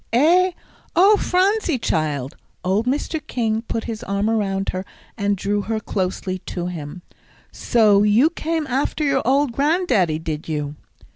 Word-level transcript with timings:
"Eh? 0.11 0.53
Oh, 0.95 1.15
Phronsie, 1.17 1.77
child." 1.77 2.35
Old 2.65 2.87
Mr. 2.87 3.21
King 3.27 3.61
put 3.61 3.83
his 3.83 4.01
arm 4.03 4.31
around 4.31 4.69
her, 4.69 4.83
and 5.15 5.37
drew 5.37 5.61
her 5.61 5.79
closely 5.79 6.39
to 6.39 6.65
him. 6.65 7.03
"So 7.51 8.01
you 8.01 8.31
came 8.31 8.65
after 8.65 9.03
your 9.03 9.21
old 9.23 9.51
Grand 9.51 9.89
daddy, 9.89 10.17
did 10.17 10.49
you?" 10.49 10.73